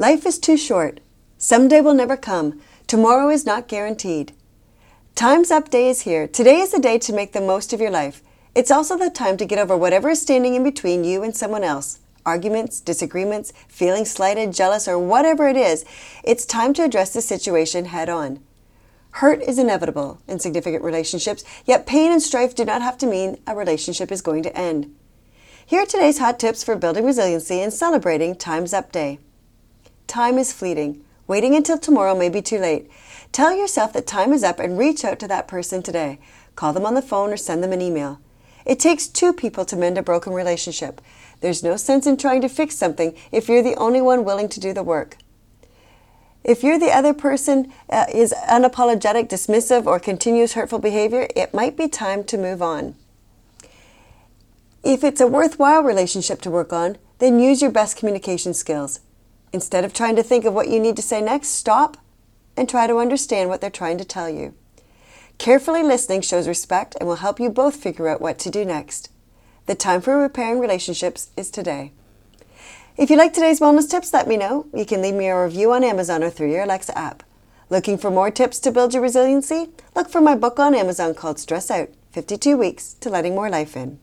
[0.00, 1.00] Life is too short.
[1.38, 2.60] Someday will never come.
[2.86, 4.32] Tomorrow is not guaranteed.
[5.16, 6.28] Time's Up Day is here.
[6.28, 8.22] Today is the day to make the most of your life.
[8.54, 11.64] It's also the time to get over whatever is standing in between you and someone
[11.64, 15.84] else arguments, disagreements, feeling slighted, jealous, or whatever it is.
[16.22, 18.40] It's time to address the situation head on.
[19.12, 23.38] Hurt is inevitable in significant relationships, yet pain and strife do not have to mean
[23.46, 24.94] a relationship is going to end.
[25.64, 29.18] Here are today's hot tips for building resiliency and celebrating Time's Up Day.
[30.08, 31.04] Time is fleeting.
[31.26, 32.90] Waiting until tomorrow may be too late.
[33.30, 36.18] Tell yourself that time is up and reach out to that person today.
[36.56, 38.18] Call them on the phone or send them an email.
[38.64, 41.02] It takes two people to mend a broken relationship.
[41.40, 44.60] There's no sense in trying to fix something if you're the only one willing to
[44.60, 45.18] do the work.
[46.42, 51.76] If you're the other person uh, is unapologetic, dismissive, or continues hurtful behavior, it might
[51.76, 52.94] be time to move on.
[54.82, 59.00] If it's a worthwhile relationship to work on, then use your best communication skills.
[59.52, 61.96] Instead of trying to think of what you need to say next, stop
[62.56, 64.54] and try to understand what they're trying to tell you.
[65.38, 69.10] Carefully listening shows respect and will help you both figure out what to do next.
[69.66, 71.92] The time for repairing relationships is today.
[72.96, 74.66] If you like today's wellness tips, let me know.
[74.74, 77.22] You can leave me a review on Amazon or through your Alexa app.
[77.70, 79.68] Looking for more tips to build your resiliency?
[79.94, 83.76] Look for my book on Amazon called Stress Out 52 Weeks to Letting More Life
[83.76, 84.00] In.